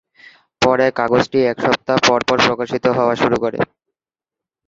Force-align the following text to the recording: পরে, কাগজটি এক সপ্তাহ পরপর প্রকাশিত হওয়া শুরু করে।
পরে, 0.61 0.87
কাগজটি 0.97 1.39
এক 1.45 1.57
সপ্তাহ 1.65 1.97
পরপর 2.07 2.37
প্রকাশিত 2.47 2.85
হওয়া 2.97 3.13
শুরু 3.15 3.37
করে। 3.43 3.59